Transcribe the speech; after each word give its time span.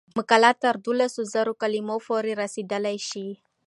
مقالې 0.17 0.51
تر 0.63 0.75
دولس 0.85 1.15
زره 1.33 1.53
کلمو 1.61 1.97
پورې 2.07 2.31
رسیدلی 2.41 2.97
شي. 3.09 3.27